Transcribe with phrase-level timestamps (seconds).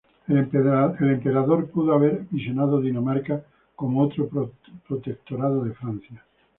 [0.27, 3.43] El emperador pudo haber visionado Dinamarca
[3.75, 4.31] como otro
[4.87, 6.25] protectorado de Francia.